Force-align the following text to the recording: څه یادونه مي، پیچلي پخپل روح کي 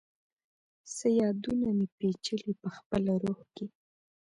څه 0.95 1.07
یادونه 1.19 1.67
مي، 1.77 1.87
پیچلي 1.97 2.53
پخپل 2.63 3.03
روح 3.23 3.39
کي 3.55 3.65